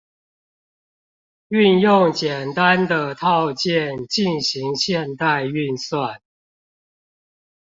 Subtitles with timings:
[1.49, 6.23] 運用簡單的套件進行現代運算